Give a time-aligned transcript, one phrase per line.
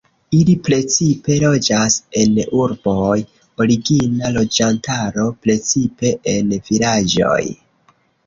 [0.35, 3.17] Ili precipe loĝas en urboj,
[3.65, 7.41] origina loĝantaro precipe en vilaĝoj.